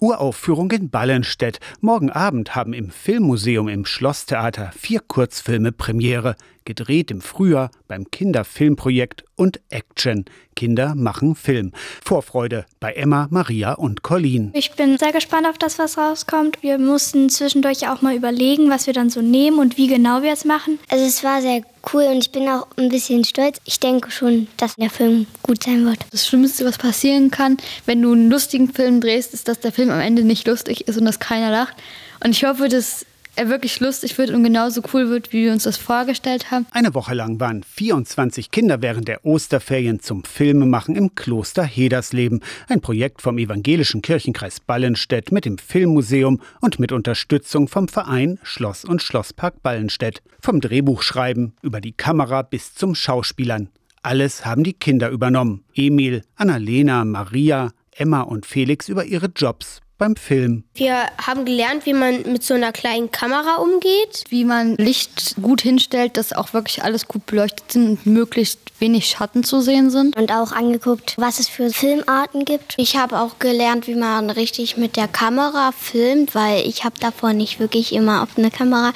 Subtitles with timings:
[0.00, 1.60] Uraufführung in Ballenstedt.
[1.80, 6.36] Morgen Abend haben im Filmmuseum im Schlosstheater vier Kurzfilme Premiere.
[6.70, 10.24] Gedreht im Frühjahr beim Kinderfilmprojekt und Action.
[10.54, 11.72] Kinder machen Film.
[12.04, 14.52] Vorfreude bei Emma, Maria und Colleen.
[14.54, 16.62] Ich bin sehr gespannt auf das, was rauskommt.
[16.62, 20.32] Wir mussten zwischendurch auch mal überlegen, was wir dann so nehmen und wie genau wir
[20.32, 20.78] es machen.
[20.88, 21.62] Also es war sehr
[21.92, 23.58] cool und ich bin auch ein bisschen stolz.
[23.64, 25.98] Ich denke schon, dass der Film gut sein wird.
[26.12, 27.56] Das Schlimmste, was passieren kann,
[27.86, 30.96] wenn du einen lustigen Film drehst, ist, dass der Film am Ende nicht lustig ist
[30.96, 31.74] und dass keiner lacht.
[32.22, 35.64] Und ich hoffe, dass er wirklich lustig wird und genauso cool wird, wie wir uns
[35.64, 36.66] das vorgestellt haben.
[36.70, 42.40] Eine Woche lang waren 24 Kinder während der Osterferien zum Filmemachen im Kloster Hedersleben.
[42.68, 48.84] Ein Projekt vom evangelischen Kirchenkreis Ballenstedt mit dem Filmmuseum und mit Unterstützung vom Verein Schloss
[48.84, 50.22] und Schlosspark Ballenstedt.
[50.40, 53.68] Vom Drehbuchschreiben über die Kamera bis zum Schauspielern.
[54.02, 55.64] Alles haben die Kinder übernommen.
[55.74, 60.64] Emil, Annalena, Maria, Emma und Felix über ihre Jobs beim Film.
[60.74, 64.24] Wir haben gelernt, wie man mit so einer kleinen Kamera umgeht.
[64.30, 69.06] Wie man Licht gut hinstellt, dass auch wirklich alles gut beleuchtet sind und möglichst wenig
[69.06, 70.16] Schatten zu sehen sind.
[70.16, 72.74] Und auch angeguckt, was es für Filmarten gibt.
[72.78, 77.34] Ich habe auch gelernt, wie man richtig mit der Kamera filmt, weil ich habe davor
[77.34, 78.92] nicht wirklich immer auf eine Kamera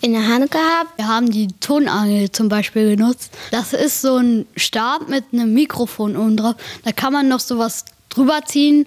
[0.00, 0.96] in der Hand gehabt.
[0.96, 3.32] Wir haben die Tonangel zum Beispiel genutzt.
[3.52, 6.56] Das ist so ein Stab mit einem Mikrofon oben drauf.
[6.84, 8.86] Da kann man noch sowas drüber ziehen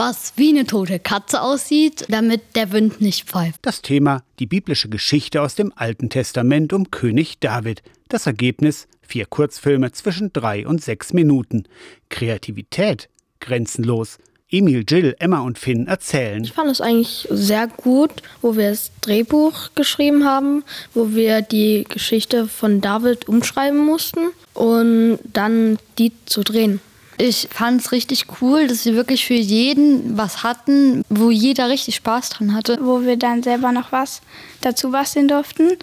[0.00, 3.58] was wie eine tote Katze aussieht, damit der Wind nicht pfeift.
[3.60, 7.82] Das Thema die biblische Geschichte aus dem Alten Testament um König David.
[8.08, 11.64] Das Ergebnis vier Kurzfilme zwischen drei und sechs Minuten.
[12.08, 14.16] Kreativität grenzenlos.
[14.50, 16.44] Emil, Jill, Emma und Finn erzählen.
[16.44, 21.84] Ich fand es eigentlich sehr gut, wo wir das Drehbuch geschrieben haben, wo wir die
[21.86, 26.80] Geschichte von David umschreiben mussten und dann die zu drehen.
[27.22, 31.96] Ich fand es richtig cool, dass wir wirklich für jeden was hatten, wo jeder richtig
[31.96, 32.78] Spaß dran hatte.
[32.80, 34.22] Wo wir dann selber noch was
[34.62, 35.76] dazu basteln durften.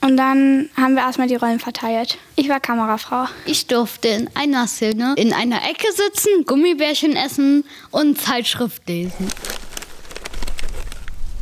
[0.00, 2.18] Und dann haben wir erstmal die Rollen verteilt.
[2.36, 3.26] Ich war Kamerafrau.
[3.44, 9.32] Ich durfte in einer Szene in einer Ecke sitzen, Gummibärchen essen und Zeitschrift lesen.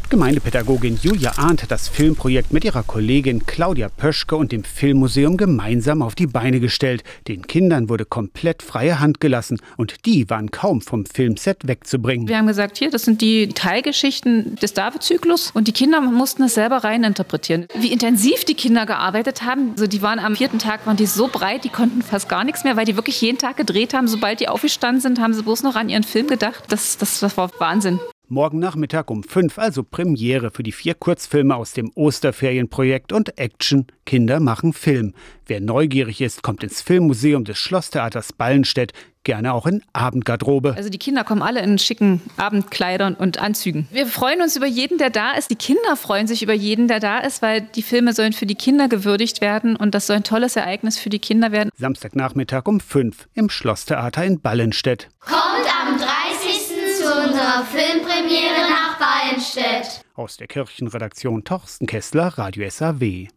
[0.08, 6.00] Gemeindepädagogin Julia Arndt hat das Filmprojekt mit ihrer Kollegin Claudia Pöschke und dem Filmmuseum gemeinsam
[6.00, 7.02] auf die Beine gestellt.
[7.26, 12.28] Den Kindern wurde komplett freie Hand gelassen und die waren kaum vom Filmset wegzubringen.
[12.28, 16.54] Wir haben gesagt, hier, das sind die Teilgeschichten des David-Zyklus und die Kinder mussten es
[16.54, 17.66] selber reininterpretieren.
[17.74, 21.26] Wie intensiv die Kinder gearbeitet haben, also die waren am vierten Tag waren die so
[21.26, 24.06] breit, die konnten fast gar nichts mehr, weil die wirklich jeden Tag gedreht haben.
[24.06, 26.62] Sobald die aufgestanden sind, haben sie bloß noch an ihren Film gedacht.
[26.68, 27.98] Das, das, das war Wahnsinn.
[28.28, 33.86] Morgen Nachmittag um fünf also Premiere für die vier Kurzfilme aus dem Osterferienprojekt und Action
[34.04, 35.14] Kinder machen Film.
[35.46, 38.92] Wer neugierig ist, kommt ins Filmmuseum des Schlosstheaters Ballenstedt,
[39.22, 40.74] gerne auch in Abendgarderobe.
[40.76, 43.86] Also die Kinder kommen alle in schicken Abendkleidern und Anzügen.
[43.92, 45.50] Wir freuen uns über jeden, der da ist.
[45.52, 48.56] Die Kinder freuen sich über jeden, der da ist, weil die Filme sollen für die
[48.56, 51.70] Kinder gewürdigt werden und das soll ein tolles Ereignis für die Kinder werden.
[51.76, 55.10] Samstagnachmittag um fünf im Schlosstheater in Ballenstedt.
[55.20, 55.45] Kommt am 30 zu
[57.36, 60.00] unserer Filmpremiere nach Ballenstedt.
[60.14, 63.28] Aus der Kirchenredaktion Torsten Kessler, Radio SAW.